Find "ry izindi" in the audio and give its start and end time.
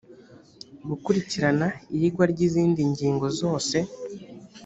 2.31-2.81